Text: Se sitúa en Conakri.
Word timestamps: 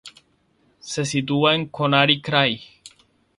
Se 0.79 1.05
sitúa 1.05 1.53
en 1.57 1.67
Conakri. 1.75 2.59